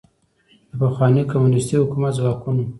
[0.69, 2.63] د پخواني کمونیستي حکومت ځواکونو